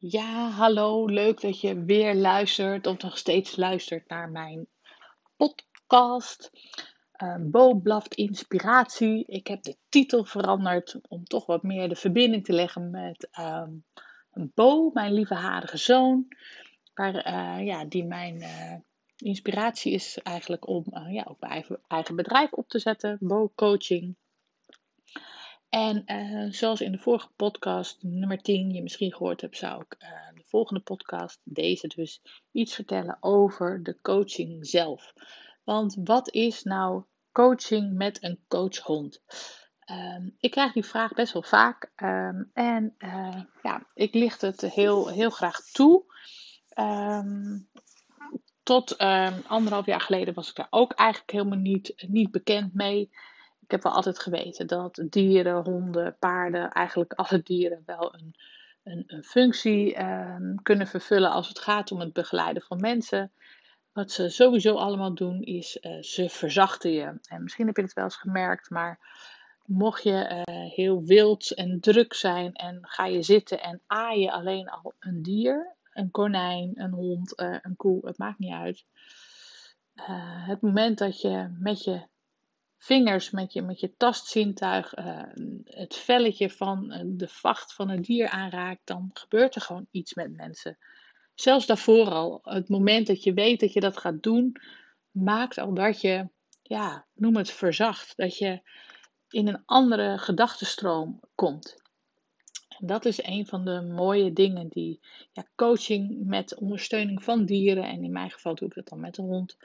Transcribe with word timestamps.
Ja, 0.00 0.50
hallo. 0.50 1.06
Leuk 1.06 1.40
dat 1.40 1.60
je 1.60 1.84
weer 1.84 2.14
luistert 2.14 2.86
of 2.86 3.02
nog 3.02 3.18
steeds 3.18 3.56
luistert 3.56 4.08
naar 4.08 4.30
mijn 4.30 4.66
podcast. 5.36 6.50
Uh, 7.22 7.36
Bo 7.40 7.74
blaft 7.74 8.14
inspiratie. 8.14 9.24
Ik 9.26 9.46
heb 9.46 9.62
de 9.62 9.76
titel 9.88 10.24
veranderd 10.24 10.98
om 11.08 11.24
toch 11.24 11.46
wat 11.46 11.62
meer 11.62 11.88
de 11.88 11.96
verbinding 11.96 12.44
te 12.44 12.52
leggen 12.52 12.90
met 12.90 13.28
uh, 13.38 13.68
Bo, 14.54 14.90
mijn 14.92 15.12
lieve 15.12 15.34
harige 15.34 15.76
zoon. 15.76 16.28
Waar, 16.94 17.14
uh, 17.14 17.66
ja, 17.66 17.84
die 17.84 18.04
mijn 18.04 18.36
uh, 18.36 18.74
inspiratie 19.16 19.92
is 19.92 20.18
eigenlijk 20.22 20.68
om 20.68 20.84
ja, 21.08 21.24
ook 21.28 21.40
mijn 21.40 21.52
eigen, 21.52 21.80
eigen 21.88 22.16
bedrijf 22.16 22.52
op 22.52 22.68
te 22.68 22.78
zetten. 22.78 23.16
Bo 23.20 23.52
Coaching. 23.54 24.16
En 25.68 26.02
uh, 26.06 26.52
zoals 26.52 26.80
in 26.80 26.92
de 26.92 26.98
vorige 26.98 27.28
podcast, 27.36 27.98
nummer 28.02 28.42
10, 28.42 28.70
je 28.70 28.82
misschien 28.82 29.12
gehoord 29.12 29.40
hebt, 29.40 29.56
zou 29.56 29.82
ik 29.88 29.96
uh, 30.02 30.08
de 30.34 30.42
volgende 30.44 30.80
podcast, 30.80 31.40
deze 31.44 31.88
dus, 31.88 32.22
iets 32.52 32.74
vertellen 32.74 33.16
over 33.20 33.82
de 33.82 34.00
coaching 34.02 34.66
zelf. 34.66 35.12
Want 35.64 35.96
wat 36.04 36.32
is 36.32 36.62
nou 36.62 37.04
coaching 37.32 37.92
met 37.92 38.22
een 38.22 38.38
coachhond? 38.48 39.22
Um, 39.90 40.36
ik 40.38 40.50
krijg 40.50 40.72
die 40.72 40.84
vraag 40.84 41.12
best 41.12 41.32
wel 41.32 41.42
vaak 41.42 41.92
um, 41.96 42.50
en 42.52 42.94
uh, 42.98 43.42
ja, 43.62 43.86
ik 43.94 44.14
licht 44.14 44.40
het 44.40 44.60
heel, 44.60 45.08
heel 45.08 45.30
graag 45.30 45.60
toe. 45.60 46.04
Um, 46.74 47.68
tot 48.62 48.98
anderhalf 49.46 49.86
jaar 49.86 50.00
geleden 50.00 50.34
was 50.34 50.48
ik 50.48 50.54
daar 50.54 50.66
ook 50.70 50.92
eigenlijk 50.92 51.30
helemaal 51.30 51.58
niet, 51.58 52.04
niet 52.08 52.30
bekend 52.30 52.74
mee 52.74 53.10
ik 53.68 53.74
heb 53.74 53.82
wel 53.82 53.92
altijd 53.92 54.18
geweten 54.18 54.66
dat 54.66 55.02
dieren, 55.10 55.64
honden, 55.64 56.16
paarden, 56.18 56.70
eigenlijk 56.70 57.12
alle 57.12 57.42
dieren 57.42 57.82
wel 57.86 58.14
een, 58.14 58.34
een, 58.82 59.04
een 59.06 59.24
functie 59.24 59.98
uh, 59.98 60.36
kunnen 60.62 60.86
vervullen 60.86 61.30
als 61.30 61.48
het 61.48 61.58
gaat 61.58 61.92
om 61.92 62.00
het 62.00 62.12
begeleiden 62.12 62.62
van 62.62 62.80
mensen. 62.80 63.32
Wat 63.92 64.10
ze 64.10 64.28
sowieso 64.28 64.74
allemaal 64.74 65.14
doen 65.14 65.42
is 65.42 65.78
uh, 65.80 66.02
ze 66.02 66.28
verzachten 66.28 66.92
je. 66.92 67.18
En 67.28 67.42
misschien 67.42 67.66
heb 67.66 67.76
je 67.76 67.82
het 67.82 67.92
wel 67.92 68.04
eens 68.04 68.16
gemerkt, 68.16 68.70
maar 68.70 68.98
mocht 69.64 70.02
je 70.02 70.44
uh, 70.48 70.72
heel 70.74 71.04
wild 71.04 71.54
en 71.54 71.80
druk 71.80 72.14
zijn 72.14 72.52
en 72.52 72.78
ga 72.82 73.06
je 73.06 73.22
zitten 73.22 73.60
en 73.62 73.82
aaien 73.86 74.32
alleen 74.32 74.68
al 74.68 74.94
een 74.98 75.22
dier, 75.22 75.76
een 75.92 76.10
konijn, 76.10 76.72
een 76.74 76.92
hond, 76.92 77.34
eh, 77.34 77.56
een 77.62 77.76
koe, 77.76 78.06
het 78.06 78.18
maakt 78.18 78.38
niet 78.38 78.52
uit. 78.52 78.84
het 80.46 80.60
moment 80.60 80.98
dat 80.98 81.20
je 81.20 81.56
met 81.58 81.84
je 81.84 82.06
vingers 82.78 83.30
met 83.30 83.52
je, 83.52 83.62
met 83.62 83.80
je 83.80 83.96
tastzintuig 83.96 84.98
uh, 84.98 85.22
het 85.64 85.96
velletje 85.96 86.50
van 86.50 86.92
uh, 86.92 87.00
de 87.04 87.28
vacht 87.28 87.74
van 87.74 87.88
een 87.88 88.02
dier 88.02 88.28
aanraakt, 88.28 88.80
dan 88.84 89.10
gebeurt 89.12 89.54
er 89.54 89.60
gewoon 89.60 89.86
iets 89.90 90.14
met 90.14 90.36
mensen. 90.36 90.78
Zelfs 91.34 91.66
daarvoor 91.66 92.10
al, 92.10 92.40
het 92.42 92.68
moment 92.68 93.06
dat 93.06 93.22
je 93.22 93.32
weet 93.32 93.60
dat 93.60 93.72
je 93.72 93.80
dat 93.80 93.98
gaat 93.98 94.22
doen, 94.22 94.56
maakt 95.10 95.58
al 95.58 95.74
dat 95.74 96.00
je, 96.00 96.28
ja, 96.62 97.06
noem 97.14 97.36
het 97.36 97.50
verzacht, 97.50 98.16
dat 98.16 98.38
je 98.38 98.60
in 99.28 99.48
een 99.48 99.62
andere 99.64 100.18
gedachtenstroom 100.18 101.20
komt. 101.34 101.76
En 102.68 102.86
dat 102.86 103.04
is 103.04 103.22
een 103.22 103.46
van 103.46 103.64
de 103.64 103.82
mooie 103.82 104.32
dingen 104.32 104.68
die 104.68 105.00
ja, 105.32 105.46
coaching 105.56 106.26
met 106.26 106.58
ondersteuning 106.58 107.24
van 107.24 107.44
dieren, 107.44 107.84
en 107.84 108.04
in 108.04 108.12
mijn 108.12 108.30
geval 108.30 108.54
doe 108.54 108.68
ik 108.68 108.74
dat 108.74 108.88
dan 108.88 109.00
met 109.00 109.14
de 109.14 109.22
hond, 109.22 109.56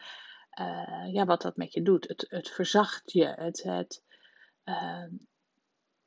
uh, 0.60 1.14
ja, 1.14 1.26
wat 1.26 1.42
dat 1.42 1.58
met 1.58 1.74
je 1.74 1.82
doet. 1.82 2.08
Het, 2.08 2.26
het 2.30 2.50
verzacht 2.50 3.12
je. 3.12 3.26
Het, 3.26 3.64
het, 3.64 4.04
uh, 4.66 5.06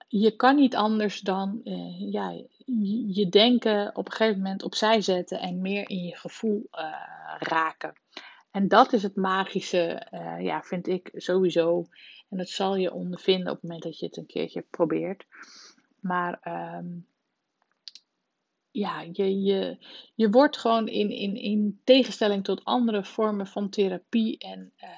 je 0.08 0.36
kan 0.36 0.56
niet 0.56 0.76
anders 0.76 1.20
dan 1.20 1.60
uh, 1.64 2.12
ja, 2.12 2.42
je, 3.12 3.28
denken 3.28 3.96
op 3.96 4.06
een 4.06 4.12
gegeven 4.12 4.42
moment 4.42 4.62
opzij 4.62 5.00
zetten 5.00 5.40
en 5.40 5.60
meer 5.60 5.88
in 5.90 6.04
je 6.04 6.16
gevoel 6.16 6.68
raken. 7.38 7.94
En 8.50 8.68
dat 8.68 8.92
is 8.92 9.02
het 9.02 9.16
magische, 9.16 10.06
ja, 10.40 10.62
vind 10.62 10.86
ik 10.86 11.10
sowieso. 11.14 11.84
En 12.28 12.36
dat 12.36 12.48
zal 12.48 12.76
je 12.76 12.92
ondervinden 12.92 13.46
op 13.46 13.54
het 13.54 13.62
moment 13.62 13.82
dat 13.82 13.98
je 13.98 14.06
het 14.06 14.16
een 14.16 14.26
keertje 14.26 14.64
probeert. 14.70 15.26
Maar 16.00 16.38
ehm, 16.40 16.86
ja, 18.76 19.04
je, 19.12 19.42
je, 19.42 19.78
je 20.14 20.30
wordt 20.30 20.58
gewoon 20.58 20.88
in, 20.88 21.10
in, 21.10 21.34
in 21.34 21.80
tegenstelling 21.84 22.44
tot 22.44 22.64
andere 22.64 23.04
vormen 23.04 23.46
van 23.46 23.68
therapie 23.68 24.38
en 24.38 24.72
uh, 24.80 24.90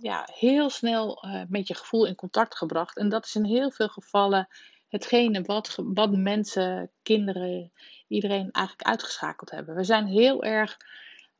ja, 0.00 0.28
heel 0.32 0.70
snel 0.70 1.24
uh, 1.26 1.42
met 1.48 1.66
je 1.66 1.74
gevoel 1.74 2.06
in 2.06 2.14
contact 2.14 2.56
gebracht. 2.56 2.98
En 2.98 3.08
dat 3.08 3.24
is 3.24 3.34
in 3.34 3.44
heel 3.44 3.70
veel 3.70 3.88
gevallen 3.88 4.48
hetgene 4.88 5.42
wat, 5.42 5.76
wat 5.76 6.16
mensen, 6.16 6.90
kinderen, 7.02 7.72
iedereen 8.08 8.50
eigenlijk 8.50 8.88
uitgeschakeld 8.88 9.50
hebben. 9.50 9.74
We 9.74 9.84
zijn 9.84 10.06
heel 10.06 10.42
erg 10.42 10.76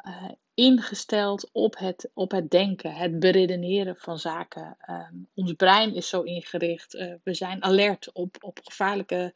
uh, 0.05 0.31
ingesteld 0.55 1.51
op 1.53 1.79
het, 1.79 2.11
op 2.15 2.31
het 2.31 2.51
denken, 2.51 2.95
het 2.95 3.19
beredeneren 3.19 3.97
van 3.97 4.19
zaken. 4.19 4.77
Um, 4.91 5.29
ons 5.35 5.53
brein 5.53 5.95
is 5.95 6.09
zo 6.09 6.23
ingericht. 6.23 6.95
Uh, 6.95 7.15
we 7.23 7.35
zijn 7.35 7.63
alert 7.63 8.13
op, 8.13 8.37
op 8.41 8.61
gevaarlijke 8.63 9.35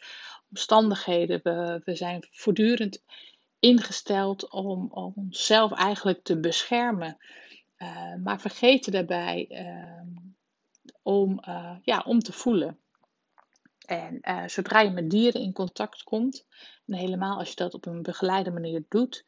omstandigheden. 0.51 1.41
We, 1.43 1.81
we 1.85 1.95
zijn 1.95 2.27
voortdurend 2.31 3.03
ingesteld 3.59 4.51
om, 4.51 4.89
om 4.91 5.13
onszelf 5.17 5.73
eigenlijk 5.73 6.23
te 6.23 6.41
beschermen. 6.41 7.17
Uh, 7.79 8.15
maar 8.15 8.41
vergeten 8.41 8.93
daarbij 8.93 9.47
ehm, 9.49 10.07
om, 11.03 11.41
ja, 11.83 12.03
om 12.07 12.21
te 12.21 12.33
voelen. 12.33 12.79
En 13.87 14.21
zodra 14.47 14.81
je 14.81 14.91
met 14.91 15.11
dieren 15.11 15.41
in 15.41 15.53
contact 15.53 16.03
komt, 16.03 16.47
en 16.87 16.95
helemaal 16.95 17.39
als 17.39 17.49
je 17.49 17.55
dat 17.55 17.75
op 17.75 17.87
een 17.87 18.03
begeleide 18.03 18.51
manier 18.51 18.85
doet, 18.89 19.25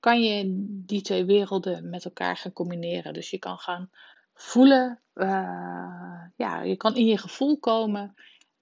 kan 0.00 0.22
je 0.22 0.44
die 0.86 1.02
twee 1.02 1.24
werelden 1.24 1.90
met 1.90 2.04
elkaar 2.04 2.36
gaan 2.36 2.52
combineren. 2.52 3.12
Dus 3.12 3.30
je 3.30 3.38
kan 3.38 3.58
gaan 3.58 3.90
voelen, 4.34 5.00
uh, 5.14 6.24
ja, 6.36 6.62
je 6.62 6.76
kan 6.76 6.96
in 6.96 7.06
je 7.06 7.18
gevoel 7.18 7.58
komen 7.58 8.14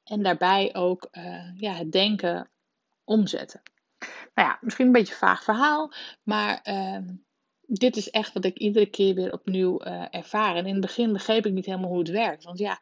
en 0.04 0.22
daarbij 0.22 0.74
ook 0.74 1.08
uh, 1.12 1.54
ja, 1.54 1.72
het 1.72 1.92
denken 1.92 2.50
omzetten. 3.04 3.62
Nou 4.34 4.48
ja, 4.48 4.58
misschien 4.60 4.86
een 4.86 4.92
beetje 4.92 5.12
een 5.12 5.18
vaag 5.18 5.42
verhaal, 5.42 5.92
maar 6.22 6.60
uh, 6.64 7.08
dit 7.60 7.96
is 7.96 8.10
echt 8.10 8.32
wat 8.32 8.44
ik 8.44 8.58
iedere 8.58 8.86
keer 8.86 9.14
weer 9.14 9.32
opnieuw 9.32 9.84
uh, 9.84 10.04
ervaar. 10.10 10.56
En 10.56 10.66
in 10.66 10.72
het 10.72 10.80
begin 10.80 11.12
begreep 11.12 11.46
ik 11.46 11.52
niet 11.52 11.66
helemaal 11.66 11.88
hoe 11.88 11.98
het 11.98 12.10
werkt. 12.10 12.44
Want 12.44 12.58
ja, 12.58 12.80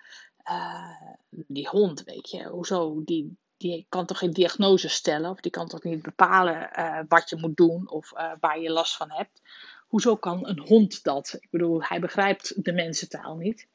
die 1.30 1.68
hond, 1.68 2.04
weet 2.04 2.30
je, 2.30 2.44
hoezo, 2.44 3.04
die, 3.04 3.38
die 3.56 3.86
kan 3.88 4.06
toch 4.06 4.18
geen 4.18 4.32
diagnose 4.32 4.88
stellen 4.88 5.30
of 5.30 5.40
die 5.40 5.50
kan 5.50 5.68
toch 5.68 5.82
niet 5.82 6.02
bepalen 6.02 6.70
uh, 6.78 6.98
wat 7.08 7.30
je 7.30 7.36
moet 7.36 7.56
doen 7.56 7.90
of 7.90 8.12
uh, 8.12 8.32
waar 8.40 8.60
je 8.60 8.70
last 8.70 8.96
van 8.96 9.10
hebt. 9.10 9.42
Hoezo 9.86 10.16
kan 10.16 10.46
een 10.46 10.60
hond 10.60 11.02
dat? 11.02 11.36
Ik 11.40 11.48
bedoel, 11.50 11.82
hij 11.82 12.00
begrijpt 12.00 12.64
de 12.64 12.72
mensentaal 12.72 13.36
niet. 13.36 13.66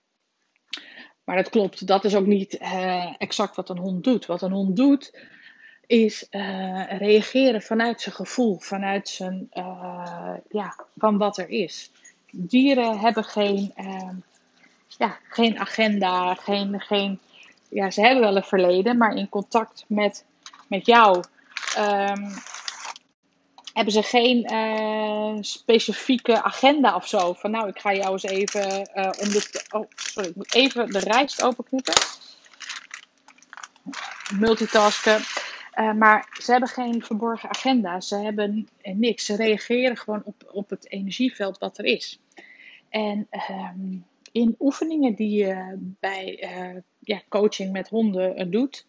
Maar 1.23 1.35
dat 1.35 1.49
klopt, 1.49 1.87
dat 1.87 2.03
is 2.05 2.15
ook 2.15 2.25
niet 2.25 2.53
uh, 2.61 3.15
exact 3.17 3.55
wat 3.55 3.69
een 3.69 3.77
hond 3.77 4.03
doet. 4.03 4.25
Wat 4.25 4.41
een 4.41 4.51
hond 4.51 4.75
doet 4.75 5.17
is 5.87 6.25
reageren 6.89 7.61
vanuit 7.61 8.01
zijn 8.01 8.15
gevoel, 8.15 8.59
vanuit 8.59 9.09
zijn, 9.09 9.49
ja, 10.49 10.75
van 10.97 11.17
wat 11.17 11.37
er 11.37 11.49
is. 11.49 11.91
Dieren 12.31 12.99
hebben 12.99 13.23
geen, 13.23 13.73
ja, 14.87 15.19
geen 15.29 15.59
agenda, 15.59 16.33
geen, 16.33 16.81
geen 16.81 17.19
ja, 17.71 17.91
ze 17.91 18.01
hebben 18.01 18.23
wel 18.23 18.35
een 18.35 18.43
verleden, 18.43 18.97
maar 18.97 19.15
in 19.15 19.29
contact 19.29 19.85
met, 19.87 20.25
met 20.67 20.85
jou 20.85 21.23
um, 21.77 22.33
hebben 23.73 23.93
ze 23.93 24.03
geen 24.03 24.53
uh, 24.53 25.37
specifieke 25.39 26.43
agenda 26.43 26.95
of 26.95 27.07
zo. 27.07 27.33
Van 27.33 27.51
nou, 27.51 27.67
ik 27.67 27.79
ga 27.79 27.93
jou 27.93 28.11
eens 28.11 28.23
even 28.23 28.89
uh, 28.95 29.09
om 29.19 29.29
de. 29.29 29.63
Oh, 29.69 29.87
sorry, 29.95 30.29
ik 30.29 30.35
moet 30.35 30.55
even 30.55 30.89
de 30.89 30.99
rijst 30.99 31.43
openknippen. 31.43 31.93
Multitasken. 34.39 35.21
Uh, 35.75 35.93
maar 35.93 36.27
ze 36.41 36.51
hebben 36.51 36.69
geen 36.69 37.03
verborgen 37.03 37.49
agenda. 37.49 37.99
Ze 37.99 38.15
hebben 38.15 38.67
niks. 38.83 39.25
Ze 39.25 39.35
reageren 39.35 39.97
gewoon 39.97 40.21
op, 40.25 40.49
op 40.51 40.69
het 40.69 40.91
energieveld 40.91 41.57
wat 41.57 41.77
er 41.77 41.85
is. 41.85 42.19
En 42.89 43.27
um, 43.49 44.05
in 44.31 44.55
oefeningen 44.59 45.15
die 45.15 45.37
je 45.37 45.77
bij 45.99 46.43
uh, 46.43 46.81
ja, 46.99 47.21
coaching 47.29 47.71
met 47.71 47.89
honden 47.89 48.39
uh, 48.39 48.51
doet, 48.51 48.87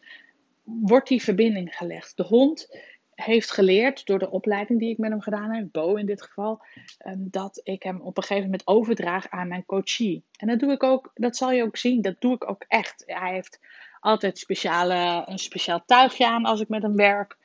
wordt 0.63 1.09
die 1.09 1.23
verbinding 1.23 1.77
gelegd. 1.77 2.17
De 2.17 2.23
hond 2.23 2.69
heeft 3.15 3.51
geleerd 3.51 4.07
door 4.07 4.19
de 4.19 4.31
opleiding 4.31 4.79
die 4.79 4.91
ik 4.91 4.99
met 4.99 5.11
hem 5.11 5.21
gedaan 5.21 5.51
heb, 5.51 5.69
Bo 5.73 5.95
in 5.95 6.07
dit 6.07 6.23
geval, 6.23 6.63
um, 7.07 7.29
dat 7.31 7.61
ik 7.63 7.83
hem 7.83 8.01
op 8.01 8.17
een 8.17 8.23
gegeven 8.23 8.45
moment 8.45 8.67
overdraag 8.67 9.29
aan 9.29 9.49
mijn 9.49 9.67
coachie. 9.67 10.25
En 10.37 10.47
dat 10.47 10.59
doe 10.59 10.73
ik 10.73 10.83
ook, 10.83 11.11
dat 11.15 11.37
zal 11.37 11.53
je 11.53 11.63
ook 11.63 11.77
zien, 11.77 12.03
dat 12.03 12.21
doe 12.21 12.35
ik 12.35 12.51
ook 12.51 12.65
echt. 12.69 13.03
Hij 13.07 13.33
heeft 13.33 13.61
altijd 14.01 14.39
speciale, 14.39 15.23
een 15.27 15.39
speciaal 15.39 15.83
tuigje 15.87 16.27
aan 16.27 16.45
als 16.45 16.61
ik 16.61 16.69
met 16.69 16.83
hem 16.83 16.97
werk. 16.97 17.37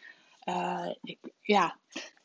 Uh, 0.46 0.90
ik, 1.02 1.20
ja, 1.42 1.78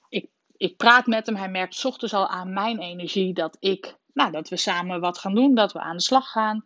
ik, 0.08 0.26
ik 0.56 0.76
praat 0.76 1.06
met 1.06 1.26
hem, 1.26 1.36
hij 1.36 1.48
merkt 1.48 1.84
ochtends 1.84 2.14
al 2.14 2.28
aan 2.28 2.52
mijn 2.52 2.80
energie 2.80 3.34
dat 3.34 3.56
ik 3.60 3.96
nou, 4.12 4.30
dat 4.30 4.48
we 4.48 4.56
samen 4.56 5.00
wat 5.00 5.18
gaan 5.18 5.34
doen, 5.34 5.54
dat 5.54 5.72
we 5.72 5.78
aan 5.78 5.96
de 5.96 6.02
slag 6.02 6.30
gaan. 6.30 6.64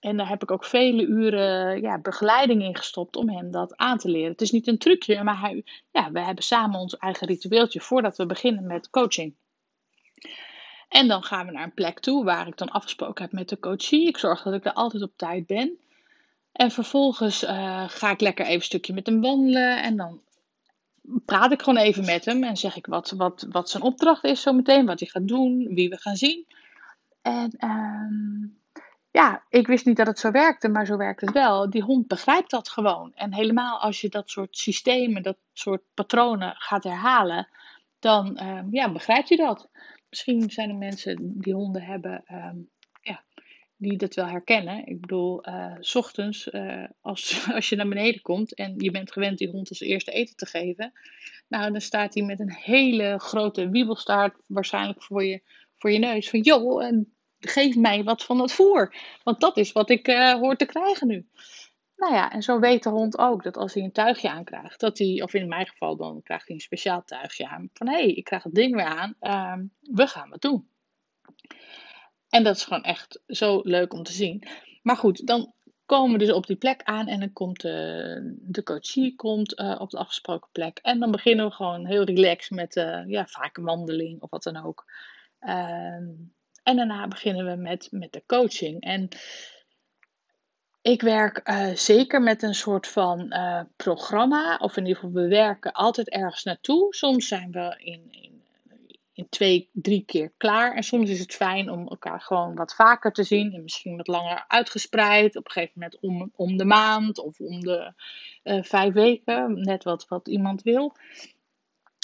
En 0.00 0.16
daar 0.16 0.28
heb 0.28 0.42
ik 0.42 0.50
ook 0.50 0.64
vele 0.64 1.02
uren 1.02 1.80
ja, 1.80 1.98
begeleiding 1.98 2.62
in 2.62 2.76
gestopt 2.76 3.16
om 3.16 3.28
hem 3.28 3.50
dat 3.50 3.76
aan 3.76 3.98
te 3.98 4.08
leren. 4.08 4.30
Het 4.30 4.40
is 4.40 4.50
niet 4.50 4.66
een 4.66 4.78
trucje, 4.78 5.22
maar 5.22 5.40
hij, 5.40 5.64
ja, 5.90 6.10
we 6.10 6.20
hebben 6.20 6.44
samen 6.44 6.80
ons 6.80 6.96
eigen 6.96 7.26
ritueeltje 7.26 7.80
voordat 7.80 8.16
we 8.16 8.26
beginnen 8.26 8.66
met 8.66 8.90
coaching. 8.90 9.34
En 10.88 11.08
dan 11.08 11.22
gaan 11.22 11.46
we 11.46 11.52
naar 11.52 11.62
een 11.62 11.74
plek 11.74 12.00
toe 12.00 12.24
waar 12.24 12.46
ik 12.46 12.56
dan 12.56 12.70
afgesproken 12.70 13.24
heb 13.24 13.32
met 13.32 13.48
de 13.48 13.58
coachie. 13.58 14.08
Ik 14.08 14.18
zorg 14.18 14.42
dat 14.42 14.54
ik 14.54 14.64
er 14.64 14.72
altijd 14.72 15.02
op 15.02 15.12
tijd 15.16 15.46
ben. 15.46 15.78
En 16.52 16.70
vervolgens 16.70 17.44
uh, 17.44 17.88
ga 17.88 18.10
ik 18.10 18.20
lekker 18.20 18.44
even 18.44 18.56
een 18.56 18.62
stukje 18.62 18.94
met 18.94 19.06
hem 19.06 19.20
wandelen. 19.20 19.82
En 19.82 19.96
dan 19.96 20.20
praat 21.24 21.52
ik 21.52 21.62
gewoon 21.62 21.82
even 21.82 22.04
met 22.04 22.24
hem 22.24 22.44
en 22.44 22.56
zeg 22.56 22.76
ik 22.76 22.86
wat, 22.86 23.10
wat, 23.10 23.46
wat 23.50 23.70
zijn 23.70 23.82
opdracht 23.82 24.24
is 24.24 24.40
zometeen, 24.40 24.86
wat 24.86 25.00
hij 25.00 25.08
gaat 25.08 25.28
doen, 25.28 25.74
wie 25.74 25.88
we 25.88 25.96
gaan 25.96 26.16
zien. 26.16 26.46
En 27.26 27.50
uh, 27.58 28.48
ja, 29.10 29.44
ik 29.48 29.66
wist 29.66 29.86
niet 29.86 29.96
dat 29.96 30.06
het 30.06 30.18
zo 30.18 30.30
werkte, 30.30 30.68
maar 30.68 30.86
zo 30.86 30.96
werkt 30.96 31.20
het 31.20 31.32
wel. 31.32 31.70
Die 31.70 31.82
hond 31.82 32.06
begrijpt 32.06 32.50
dat 32.50 32.68
gewoon. 32.68 33.12
En 33.14 33.34
helemaal 33.34 33.80
als 33.80 34.00
je 34.00 34.08
dat 34.08 34.30
soort 34.30 34.56
systemen, 34.56 35.22
dat 35.22 35.36
soort 35.52 35.82
patronen 35.94 36.54
gaat 36.56 36.84
herhalen, 36.84 37.48
dan 37.98 38.40
uh, 38.42 38.62
ja, 38.70 38.92
begrijpt 38.92 39.28
hij 39.28 39.38
dat. 39.38 39.68
Misschien 40.08 40.50
zijn 40.50 40.68
er 40.68 40.76
mensen 40.76 41.40
die 41.40 41.54
honden 41.54 41.82
hebben, 41.82 42.24
ja, 43.00 43.24
die 43.76 43.96
dat 43.96 44.14
wel 44.14 44.26
herkennen. 44.26 44.86
Ik 44.86 45.00
bedoel, 45.00 45.48
uh, 45.48 45.74
s 45.80 45.94
ochtends, 45.94 46.46
uh, 46.46 46.84
als, 47.00 47.46
als 47.54 47.68
je 47.68 47.76
naar 47.76 47.88
beneden 47.88 48.22
komt 48.22 48.54
en 48.54 48.74
je 48.76 48.90
bent 48.90 49.12
gewend 49.12 49.38
die 49.38 49.50
hond 49.50 49.68
als 49.68 49.80
eerste 49.80 50.10
eten 50.10 50.36
te 50.36 50.46
geven, 50.46 50.92
nou, 51.48 51.72
dan 51.72 51.80
staat 51.80 52.14
hij 52.14 52.22
met 52.22 52.40
een 52.40 52.52
hele 52.52 53.18
grote 53.18 53.68
wiebelstaart 53.68 54.34
waarschijnlijk 54.46 55.02
voor 55.02 55.24
je, 55.24 55.42
voor 55.74 55.90
je 55.90 55.98
neus. 55.98 56.30
Van, 56.30 56.40
joh, 56.40 56.82
geef 57.40 57.76
mij 57.76 58.04
wat 58.04 58.24
van 58.24 58.40
het 58.40 58.52
voer. 58.52 58.94
Want 59.22 59.40
dat 59.40 59.56
is 59.56 59.72
wat 59.72 59.90
ik 59.90 60.08
uh, 60.08 60.32
hoor 60.32 60.56
te 60.56 60.66
krijgen 60.66 61.06
nu. 61.06 61.26
Nou 61.96 62.14
ja, 62.14 62.32
en 62.32 62.42
zo 62.42 62.58
weet 62.58 62.82
de 62.82 62.88
hond 62.88 63.18
ook 63.18 63.42
dat 63.42 63.56
als 63.56 63.74
hij 63.74 63.82
een 63.82 63.92
tuigje 63.92 64.30
aankrijgt, 64.30 64.80
dat 64.80 64.98
hij, 64.98 65.22
of 65.22 65.34
in 65.34 65.48
mijn 65.48 65.66
geval 65.66 65.96
dan 65.96 66.22
krijgt 66.22 66.46
hij 66.46 66.56
een 66.56 66.62
speciaal 66.62 67.04
tuigje 67.04 67.48
aan, 67.48 67.70
van 67.72 67.88
hé, 67.88 67.94
hey, 67.94 68.12
ik 68.12 68.24
krijg 68.24 68.42
het 68.42 68.54
ding 68.54 68.74
weer 68.74 68.84
aan, 68.84 69.14
uh, 69.20 69.56
we 69.80 70.06
gaan 70.06 70.28
wat 70.28 70.40
doen. 70.40 70.68
En 72.28 72.44
dat 72.44 72.56
is 72.56 72.64
gewoon 72.64 72.82
echt 72.82 73.22
zo 73.26 73.60
leuk 73.62 73.92
om 73.92 74.02
te 74.02 74.12
zien. 74.12 74.48
Maar 74.82 74.96
goed, 74.96 75.26
dan 75.26 75.52
komen 75.86 76.12
we 76.12 76.24
dus 76.24 76.32
op 76.32 76.46
die 76.46 76.56
plek 76.56 76.82
aan 76.82 77.06
en 77.06 77.20
dan 77.20 77.32
komt 77.32 77.60
de, 77.60 78.36
de 78.40 78.62
coachie 78.62 79.14
komt, 79.14 79.60
uh, 79.60 79.76
op 79.78 79.90
de 79.90 79.98
afgesproken 79.98 80.48
plek. 80.52 80.78
En 80.82 81.00
dan 81.00 81.10
beginnen 81.10 81.46
we 81.46 81.52
gewoon 81.52 81.86
heel 81.86 82.04
relaxed 82.04 82.50
met 82.50 82.74
ja, 83.06 83.26
vaak 83.26 83.56
een 83.56 83.64
wandeling 83.64 84.22
of 84.22 84.30
wat 84.30 84.42
dan 84.42 84.64
ook. 84.64 84.84
En 86.66 86.76
daarna 86.76 87.08
beginnen 87.08 87.46
we 87.46 87.56
met, 87.56 87.88
met 87.90 88.12
de 88.12 88.22
coaching. 88.26 88.80
En 88.80 89.08
ik 90.82 91.02
werk 91.02 91.48
uh, 91.48 91.74
zeker 91.74 92.22
met 92.22 92.42
een 92.42 92.54
soort 92.54 92.86
van 92.86 93.26
uh, 93.28 93.60
programma, 93.76 94.56
of 94.56 94.76
in 94.76 94.86
ieder 94.86 95.02
geval 95.02 95.22
we 95.22 95.28
werken 95.28 95.72
altijd 95.72 96.10
ergens 96.10 96.44
naartoe. 96.44 96.94
Soms 96.94 97.28
zijn 97.28 97.50
we 97.50 97.74
in, 97.78 98.08
in, 98.10 98.42
in 99.12 99.26
twee, 99.28 99.70
drie 99.72 100.04
keer 100.04 100.32
klaar. 100.36 100.74
En 100.74 100.82
soms 100.82 101.10
is 101.10 101.18
het 101.18 101.34
fijn 101.34 101.70
om 101.70 101.88
elkaar 101.88 102.20
gewoon 102.20 102.54
wat 102.54 102.74
vaker 102.74 103.12
te 103.12 103.24
zien 103.24 103.52
en 103.52 103.62
misschien 103.62 103.96
wat 103.96 104.06
langer 104.06 104.44
uitgespreid. 104.48 105.36
Op 105.36 105.44
een 105.44 105.50
gegeven 105.50 105.80
moment 105.80 106.00
om, 106.00 106.32
om 106.36 106.56
de 106.56 106.64
maand 106.64 107.18
of 107.18 107.40
om 107.40 107.60
de 107.60 107.92
uh, 108.44 108.62
vijf 108.62 108.92
weken, 108.92 109.60
net 109.60 109.84
wat, 109.84 110.08
wat 110.08 110.28
iemand 110.28 110.62
wil. 110.62 110.96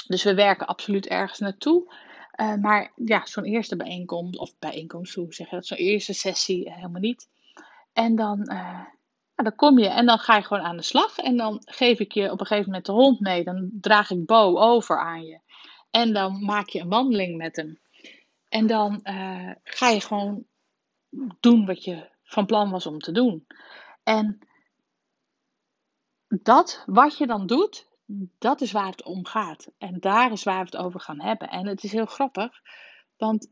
Dus 0.06 0.22
we 0.22 0.34
werken 0.34 0.66
absoluut 0.66 1.06
ergens 1.06 1.38
naartoe. 1.38 2.10
Uh, 2.40 2.54
maar 2.54 2.92
ja, 2.96 3.26
zo'n 3.26 3.44
eerste 3.44 3.76
bijeenkomst, 3.76 4.38
of 4.38 4.58
bijeenkomst, 4.58 5.14
hoe 5.14 5.34
zeg 5.34 5.50
je 5.50 5.56
dat? 5.56 5.66
Zo'n 5.66 5.78
eerste 5.78 6.12
sessie 6.12 6.66
uh, 6.66 6.74
helemaal 6.74 7.00
niet. 7.00 7.28
En 7.92 8.16
dan, 8.16 8.38
uh, 8.40 8.86
ja, 9.34 9.42
dan 9.44 9.54
kom 9.54 9.78
je 9.78 9.88
en 9.88 10.06
dan 10.06 10.18
ga 10.18 10.36
je 10.36 10.42
gewoon 10.42 10.62
aan 10.62 10.76
de 10.76 10.82
slag. 10.82 11.18
En 11.18 11.36
dan 11.36 11.62
geef 11.64 11.98
ik 11.98 12.12
je 12.12 12.30
op 12.30 12.40
een 12.40 12.46
gegeven 12.46 12.68
moment 12.68 12.86
de 12.86 12.92
hond 12.92 13.20
mee. 13.20 13.44
Dan 13.44 13.70
draag 13.80 14.10
ik 14.10 14.26
Bo 14.26 14.58
over 14.58 14.98
aan 14.98 15.24
je. 15.24 15.40
En 15.90 16.12
dan 16.12 16.44
maak 16.44 16.68
je 16.68 16.80
een 16.80 16.88
wandeling 16.88 17.36
met 17.36 17.56
hem. 17.56 17.80
En 18.48 18.66
dan 18.66 19.00
ga 19.64 19.88
je 19.88 20.00
gewoon 20.00 20.44
doen 21.40 21.66
wat 21.66 21.84
je 21.84 22.08
van 22.24 22.46
plan 22.46 22.70
was 22.70 22.86
om 22.86 22.98
te 22.98 23.12
doen. 23.12 23.46
En 24.02 24.38
dat, 26.28 26.82
wat 26.86 27.18
je 27.18 27.26
dan 27.26 27.46
doet, 27.46 27.88
dat 28.38 28.60
is 28.60 28.72
waar 28.72 28.90
het 28.90 29.04
om 29.04 29.26
gaat. 29.26 29.72
En 29.78 30.00
daar 30.00 30.32
is 30.32 30.42
waar 30.42 30.58
we 30.58 30.76
het 30.76 30.76
over 30.76 31.00
gaan 31.00 31.20
hebben. 31.20 31.48
En 31.48 31.66
het 31.66 31.82
is 31.82 31.92
heel 31.92 32.06
grappig, 32.06 32.60
want 33.16 33.50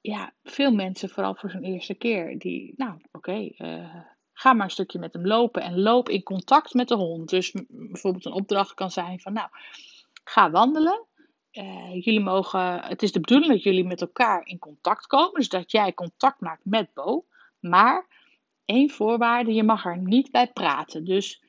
ja, 0.00 0.32
veel 0.42 0.72
mensen, 0.72 1.08
vooral 1.08 1.34
voor 1.34 1.50
zo'n 1.50 1.62
eerste 1.62 1.94
keer, 1.94 2.38
die, 2.38 2.74
nou 2.76 3.00
oké, 3.12 3.50
uh, 3.58 3.94
ga 4.32 4.52
maar 4.52 4.64
een 4.64 4.70
stukje 4.70 4.98
met 4.98 5.12
hem 5.12 5.26
lopen 5.26 5.62
en 5.62 5.80
loop 5.80 6.08
in 6.08 6.22
contact 6.22 6.74
met 6.74 6.88
de 6.88 6.94
hond. 6.94 7.28
Dus 7.28 7.54
bijvoorbeeld 7.68 8.24
een 8.24 8.32
opdracht 8.32 8.74
kan 8.74 8.90
zijn 8.90 9.20
van, 9.20 9.32
nou, 9.32 9.48
ga 10.24 10.50
wandelen. 10.50 11.06
Uh, 11.52 11.92
jullie 12.04 12.20
mogen, 12.20 12.84
het 12.84 13.02
is 13.02 13.12
de 13.12 13.20
bedoeling 13.20 13.52
dat 13.52 13.62
jullie 13.62 13.84
met 13.84 14.00
elkaar 14.00 14.46
in 14.46 14.58
contact 14.58 15.06
komen, 15.06 15.34
dus 15.34 15.48
dat 15.48 15.70
jij 15.70 15.94
contact 15.94 16.40
maakt 16.40 16.64
met 16.64 16.94
Bo. 16.94 17.24
Maar 17.60 18.06
één 18.64 18.90
voorwaarde, 18.90 19.52
je 19.52 19.62
mag 19.62 19.84
er 19.84 19.98
niet 19.98 20.30
bij 20.30 20.52
praten. 20.52 21.04
Dus 21.04 21.42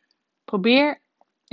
probeer 0.44 1.02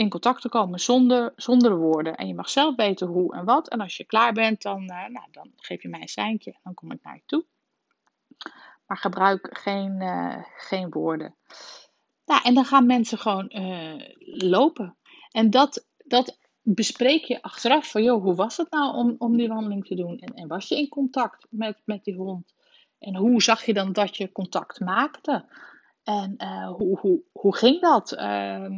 in 0.01 0.09
contact 0.09 0.41
te 0.41 0.49
komen 0.49 0.81
zonder, 0.81 1.33
zonder 1.37 1.77
woorden. 1.77 2.17
En 2.17 2.27
je 2.27 2.35
mag 2.35 2.51
zelf 2.51 2.77
weten 2.77 3.07
hoe 3.07 3.35
en 3.35 3.45
wat. 3.45 3.69
En 3.69 3.81
als 3.81 3.97
je 3.97 4.05
klaar 4.05 4.33
bent, 4.33 4.63
dan, 4.63 4.83
uh, 4.83 4.89
nou, 4.89 5.27
dan 5.31 5.53
geef 5.57 5.83
je 5.83 5.89
mij 5.89 6.01
een 6.01 6.09
seintje 6.09 6.51
en 6.51 6.61
dan 6.63 6.75
kom 6.75 6.93
ik 6.93 7.03
naar 7.03 7.15
je 7.15 7.23
toe. 7.27 7.45
Maar 8.87 8.97
gebruik 8.97 9.59
geen, 9.59 10.01
uh, 10.01 10.37
geen 10.57 10.91
woorden. 10.91 11.35
Ja, 12.25 12.43
en 12.43 12.55
dan 12.55 12.65
gaan 12.65 12.87
mensen 12.87 13.19
gewoon 13.19 13.47
uh, 13.49 14.03
lopen. 14.25 14.97
En 15.31 15.51
dat, 15.51 15.87
dat 15.97 16.39
bespreek 16.63 17.25
je 17.25 17.43
achteraf 17.43 17.91
van, 17.91 18.03
joh, 18.03 18.23
hoe 18.23 18.35
was 18.35 18.57
het 18.57 18.71
nou 18.71 18.95
om, 18.95 19.15
om 19.19 19.37
die 19.37 19.49
wandeling 19.49 19.87
te 19.87 19.95
doen? 19.95 20.19
En, 20.19 20.35
en 20.35 20.49
was 20.49 20.69
je 20.69 20.77
in 20.77 20.89
contact 20.89 21.47
met, 21.51 21.83
met 21.85 22.05
die 22.05 22.17
hond? 22.17 22.55
En 22.99 23.17
hoe 23.17 23.43
zag 23.43 23.65
je 23.65 23.75
dan 23.75 23.93
dat 23.93 24.17
je 24.17 24.33
contact 24.33 24.81
maakte? 24.81 25.45
En 26.03 26.45
hoe, 26.67 26.99
hoe, 26.99 27.23
hoe 27.33 27.57
ging 27.57 27.81
dat? 27.81 28.13
Ehm, 28.13 28.77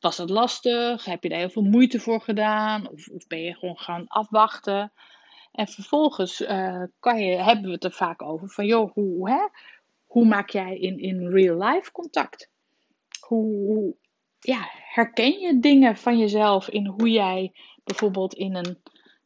was 0.00 0.16
dat 0.16 0.30
lastig? 0.30 1.04
Heb 1.04 1.22
je 1.22 1.28
daar 1.28 1.38
heel 1.38 1.50
veel 1.50 1.62
moeite 1.62 2.00
voor 2.00 2.20
gedaan? 2.20 2.88
Of, 2.88 3.08
of 3.08 3.26
ben 3.26 3.40
je 3.40 3.54
gewoon 3.54 3.78
gaan 3.78 4.06
afwachten? 4.06 4.92
En 5.52 5.68
vervolgens 5.68 6.40
uh, 6.40 6.82
kan 7.00 7.24
je, 7.24 7.36
hebben 7.36 7.64
we 7.64 7.70
het 7.70 7.84
er 7.84 7.92
vaak 7.92 8.22
over 8.22 8.48
van, 8.48 8.66
joh, 8.66 8.92
hoe, 8.92 9.30
hè, 9.30 9.48
hoe 10.06 10.26
maak 10.26 10.50
jij 10.50 10.78
in, 10.78 10.98
in 10.98 11.28
real 11.28 11.62
life 11.62 11.92
contact? 11.92 12.50
Hoe, 13.20 13.94
ja, 14.40 14.68
herken 14.72 15.38
je 15.38 15.58
dingen 15.60 15.96
van 15.96 16.18
jezelf 16.18 16.68
in 16.68 16.86
hoe 16.86 17.10
jij 17.10 17.52
bijvoorbeeld 17.84 18.34
in 18.34 18.54
een, 18.54 18.78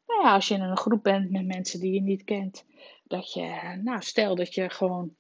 nou 0.06 0.22
ja, 0.22 0.34
als 0.34 0.48
je 0.48 0.54
in 0.54 0.60
een 0.60 0.76
groep 0.76 1.02
bent 1.02 1.30
met 1.30 1.46
mensen 1.46 1.80
die 1.80 1.92
je 1.92 2.00
niet 2.00 2.25
kent, 2.25 2.64
dat 3.04 3.32
je, 3.32 3.78
nou, 3.82 4.02
stel 4.02 4.34
dat 4.34 4.54
je 4.54 4.70
gewoon 4.70 5.14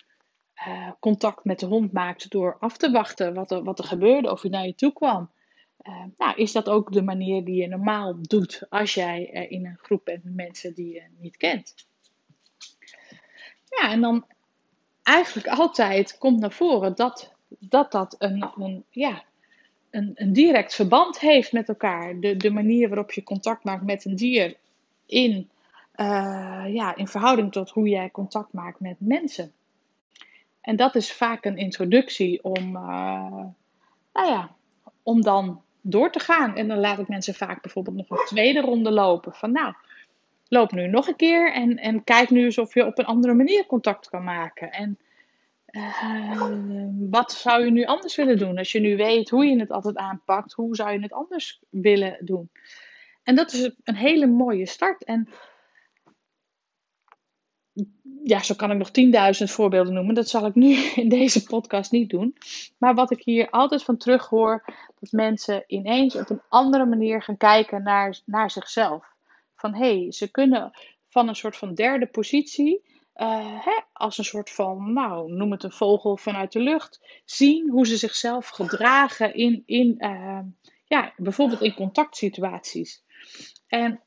uh, 0.66 0.90
contact 1.00 1.44
met 1.44 1.58
de 1.58 1.66
hond 1.66 1.92
maakt 1.92 2.30
door 2.30 2.56
af 2.60 2.76
te 2.76 2.90
wachten 2.90 3.34
wat 3.34 3.50
er, 3.50 3.64
wat 3.64 3.78
er 3.78 3.84
gebeurde, 3.84 4.30
of 4.30 4.42
hij 4.42 4.50
naar 4.50 4.66
je 4.66 4.74
toe 4.74 4.92
kwam. 4.92 5.30
Uh, 5.88 6.04
nou, 6.18 6.36
is 6.36 6.52
dat 6.52 6.68
ook 6.68 6.92
de 6.92 7.02
manier 7.02 7.44
die 7.44 7.54
je 7.54 7.68
normaal 7.68 8.16
doet 8.20 8.66
als 8.68 8.94
jij 8.94 9.30
uh, 9.32 9.50
in 9.50 9.66
een 9.66 9.78
groep 9.82 10.04
bent 10.04 10.24
met 10.24 10.34
mensen 10.34 10.74
die 10.74 10.92
je 10.92 11.02
niet 11.18 11.36
kent? 11.36 11.74
Ja, 13.68 13.90
en 13.90 14.00
dan 14.00 14.26
eigenlijk 15.02 15.48
altijd 15.48 16.18
komt 16.18 16.40
naar 16.40 16.52
voren 16.52 16.96
dat 16.96 17.34
dat, 17.58 17.92
dat 17.92 18.14
een, 18.18 18.50
een, 18.56 18.84
ja, 18.90 19.22
een, 19.90 20.12
een 20.14 20.32
direct 20.32 20.74
verband 20.74 21.20
heeft 21.20 21.52
met 21.52 21.68
elkaar. 21.68 22.20
De, 22.20 22.36
de 22.36 22.50
manier 22.50 22.88
waarop 22.88 23.12
je 23.12 23.22
contact 23.22 23.64
maakt 23.64 23.84
met 23.84 24.04
een 24.04 24.16
dier 24.16 24.56
in, 25.06 25.50
uh, 25.96 26.64
ja, 26.68 26.96
in 26.96 27.08
verhouding 27.08 27.52
tot 27.52 27.70
hoe 27.70 27.88
jij 27.88 28.10
contact 28.10 28.52
maakt 28.52 28.80
met 28.80 28.96
mensen. 28.98 29.52
En 30.60 30.76
dat 30.76 30.94
is 30.94 31.12
vaak 31.12 31.44
een 31.44 31.56
introductie 31.56 32.44
om, 32.44 32.72
nou 32.72 33.54
ja, 34.12 34.54
om 35.02 35.22
dan 35.22 35.62
door 35.86 36.10
te 36.10 36.18
gaan. 36.18 36.56
En 36.56 36.68
dan 36.68 36.78
laat 36.78 36.98
ik 36.98 37.08
mensen 37.08 37.34
vaak 37.34 37.62
bijvoorbeeld 37.62 37.96
nog 37.96 38.10
een 38.10 38.26
tweede 38.26 38.60
ronde 38.60 38.90
lopen. 38.90 39.32
Van 39.32 39.52
nou, 39.52 39.74
loop 40.48 40.72
nu 40.72 40.86
nog 40.86 41.06
een 41.06 41.16
keer 41.16 41.52
en, 41.52 41.76
en 41.76 42.04
kijk 42.04 42.30
nu 42.30 42.44
eens 42.44 42.58
of 42.58 42.74
je 42.74 42.86
op 42.86 42.98
een 42.98 43.04
andere 43.04 43.34
manier 43.34 43.66
contact 43.66 44.08
kan 44.08 44.24
maken. 44.24 44.72
En 44.72 44.98
uh, 45.70 46.86
wat 47.10 47.32
zou 47.32 47.64
je 47.64 47.70
nu 47.70 47.84
anders 47.84 48.16
willen 48.16 48.38
doen? 48.38 48.58
Als 48.58 48.72
je 48.72 48.80
nu 48.80 48.96
weet 48.96 49.30
hoe 49.30 49.46
je 49.46 49.58
het 49.58 49.70
altijd 49.70 49.96
aanpakt, 49.96 50.52
hoe 50.52 50.76
zou 50.76 50.92
je 50.92 51.00
het 51.00 51.12
anders 51.12 51.60
willen 51.70 52.16
doen? 52.20 52.50
En 53.22 53.34
dat 53.34 53.52
is 53.52 53.70
een 53.84 53.96
hele 53.96 54.26
mooie 54.26 54.66
start. 54.66 55.04
En 55.04 55.28
ja, 58.22 58.42
zo 58.42 58.54
kan 58.54 58.70
ik 58.70 58.78
nog 58.78 58.90
10.000 59.38 59.52
voorbeelden 59.52 59.94
noemen. 59.94 60.14
Dat 60.14 60.28
zal 60.28 60.46
ik 60.46 60.54
nu 60.54 60.74
in 61.02 61.08
deze 61.08 61.44
podcast 61.44 61.90
niet 61.90 62.10
doen. 62.10 62.36
Maar 62.78 62.94
wat 62.94 63.10
ik 63.10 63.22
hier 63.22 63.50
altijd 63.50 63.82
van 63.82 63.96
terug 63.96 64.26
hoor, 64.26 64.64
dat 65.00 65.12
mensen 65.12 65.64
ineens 65.66 66.16
op 66.16 66.30
een 66.30 66.42
andere 66.48 66.86
manier 66.86 67.22
gaan 67.22 67.36
kijken 67.36 67.82
naar, 67.82 68.20
naar 68.24 68.50
zichzelf. 68.50 69.06
Van 69.56 69.74
hé, 69.74 70.00
hey, 70.00 70.12
ze 70.12 70.30
kunnen 70.30 70.70
van 71.08 71.28
een 71.28 71.36
soort 71.36 71.56
van 71.56 71.74
derde 71.74 72.06
positie 72.06 72.82
hè, 73.14 73.80
als 73.92 74.18
een 74.18 74.24
soort 74.24 74.50
van, 74.50 74.92
nou, 74.92 75.32
noem 75.32 75.50
het 75.50 75.62
een 75.62 75.72
vogel 75.72 76.16
vanuit 76.16 76.52
de 76.52 76.60
lucht, 76.60 77.20
zien 77.24 77.70
hoe 77.70 77.86
ze 77.86 77.96
zichzelf 77.96 78.48
gedragen 78.48 79.34
in, 79.34 79.62
in 79.66 79.96
ja, 80.84 81.12
bijvoorbeeld 81.16 81.60
in 81.60 81.74
contactsituaties. 81.74 83.02
En 83.66 84.00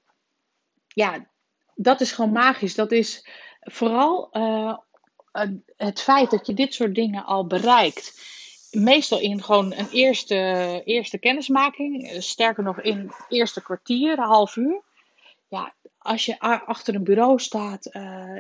ja, 0.88 1.28
dat 1.76 2.02
is 2.02 2.12
gewoon 2.12 2.32
magisch. 2.32 2.76
Dat 2.76 2.92
is 2.92 3.28
vooral 3.72 4.30
het 5.78 6.02
feit 6.02 6.32
dat 6.32 6.48
je 6.48 6.54
dit 6.54 6.74
soort 6.74 6.96
dingen 6.96 7.26
al 7.26 7.48
bereikt. 7.48 8.36
Meestal 8.72 9.20
in 9.20 9.44
gewoon 9.44 9.74
een 9.74 9.90
eerste, 9.92 10.82
eerste 10.86 11.18
kennismaking. 11.18 12.16
Sterker 12.24 12.64
nog 12.64 12.82
in 12.82 13.12
eerste 13.30 13.64
kwartier, 13.64 14.20
half 14.20 14.56
uur. 14.56 14.82
Ja, 15.48 15.74
als 15.98 16.26
je 16.26 16.40
achter 16.40 16.96
een 16.96 17.04
bureau 17.04 17.40
staat, 17.40 17.90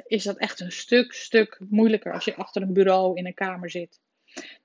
is 0.05 0.23
dat 0.23 0.37
echt 0.37 0.59
een 0.59 0.71
stuk, 0.71 1.13
stuk 1.13 1.59
moeilijker 1.69 2.13
als 2.13 2.25
je 2.25 2.35
achter 2.35 2.61
een 2.61 2.73
bureau 2.73 3.17
in 3.17 3.25
een 3.25 3.33
kamer 3.33 3.69
zit. 3.69 3.99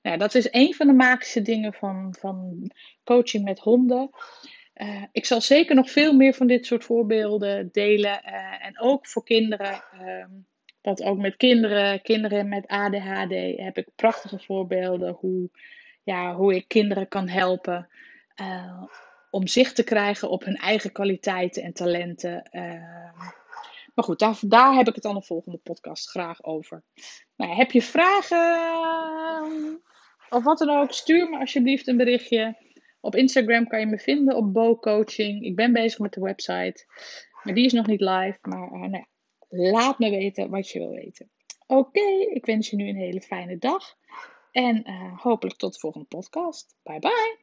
Nou, 0.02 0.18
dat 0.18 0.34
is 0.34 0.48
een 0.50 0.74
van 0.74 0.86
de 0.86 0.92
magische 0.92 1.42
dingen 1.42 1.72
van, 1.72 2.14
van 2.18 2.70
coaching 3.04 3.44
met 3.44 3.58
honden. 3.58 4.10
Ik 5.12 5.26
zal 5.26 5.40
zeker 5.40 5.74
nog 5.74 5.90
veel 5.90 6.12
meer 6.12 6.34
van 6.34 6.46
dit 6.46 6.66
soort 6.66 6.84
voorbeelden 6.84 7.68
delen. 7.72 8.22
En 8.60 8.80
ook 8.80 9.06
voor 9.06 9.24
kinderen. 9.24 9.84
Uh, 9.94 10.24
want 10.82 11.02
ook 11.02 11.18
met 11.18 11.36
kinderen, 11.36 12.02
kinderen 12.02 12.48
met 12.48 12.66
ADHD, 12.66 13.56
heb 13.56 13.78
ik 13.78 13.88
prachtige 13.96 14.38
voorbeelden 14.38 15.12
hoe, 15.12 15.50
ja, 16.02 16.34
hoe 16.34 16.54
ik 16.54 16.68
kinderen 16.68 17.08
kan 17.08 17.28
helpen 17.28 17.88
uh, 18.40 18.82
om 19.30 19.46
zicht 19.46 19.74
te 19.74 19.84
krijgen 19.84 20.30
op 20.30 20.44
hun 20.44 20.56
eigen 20.56 20.92
kwaliteiten 20.92 21.62
en 21.62 21.72
talenten. 21.72 22.48
Uh, 22.52 22.62
maar 23.94 24.04
goed, 24.04 24.18
daar, 24.18 24.38
daar 24.40 24.74
heb 24.74 24.88
ik 24.88 24.94
het 24.94 25.02
dan 25.02 25.14
de 25.14 25.22
volgende 25.22 25.58
podcast 25.58 26.10
graag 26.10 26.44
over. 26.44 26.82
Nou, 27.36 27.54
heb 27.54 27.70
je 27.70 27.82
vragen 27.82 29.80
of 30.30 30.44
wat 30.44 30.58
dan 30.58 30.70
ook, 30.70 30.92
stuur 30.92 31.28
me 31.28 31.38
alsjeblieft 31.38 31.88
een 31.88 31.96
berichtje. 31.96 32.56
Op 33.00 33.14
Instagram 33.14 33.66
kan 33.66 33.80
je 33.80 33.86
me 33.86 33.98
vinden 33.98 34.36
op 34.36 34.52
Bo 34.52 34.78
Coaching. 34.78 35.44
Ik 35.44 35.56
ben 35.56 35.72
bezig 35.72 35.98
met 35.98 36.12
de 36.12 36.20
website, 36.20 36.84
maar 37.42 37.54
die 37.54 37.64
is 37.64 37.72
nog 37.72 37.86
niet 37.86 38.00
live. 38.00 38.38
Maar 38.42 38.72
uh, 38.72 38.80
nou 38.80 38.92
ja, 38.92 39.06
Laat 39.54 39.98
me 39.98 40.10
weten 40.10 40.50
wat 40.50 40.68
je 40.68 40.78
wil 40.78 40.90
weten. 40.90 41.30
Oké, 41.66 42.06
ik 42.32 42.46
wens 42.46 42.70
je 42.70 42.76
nu 42.76 42.88
een 42.88 42.96
hele 42.96 43.20
fijne 43.20 43.58
dag. 43.58 43.96
En 44.52 44.90
uh, 44.90 45.20
hopelijk 45.20 45.58
tot 45.58 45.72
de 45.72 45.78
volgende 45.78 46.06
podcast. 46.06 46.76
Bye 46.82 46.98
bye. 46.98 47.41